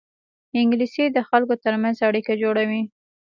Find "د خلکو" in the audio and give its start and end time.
1.11-1.53